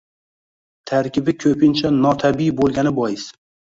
[0.91, 3.29] Tarkibi ko‘pincha notabiiy bo‘lgani bois